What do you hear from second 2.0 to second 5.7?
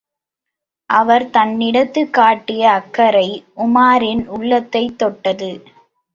காட்டிய அக்கறை, உமாரின் உள்ளத்தைத் தொட்டது.